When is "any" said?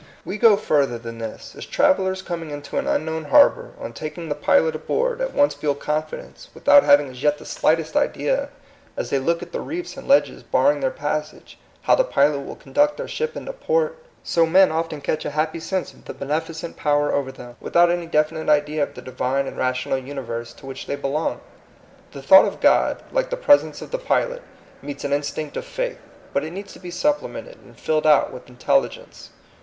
17.91-18.07